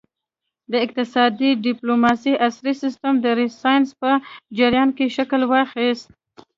[0.71, 4.11] د اقتصادي ډیپلوماسي عصري سیسټم د رینسانس په
[4.57, 6.07] جریان کې شکل واخیست